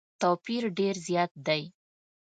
توپیر 0.21 0.63
ډېر 0.77 0.95
زیات 1.07 1.31
دی. 1.47 1.63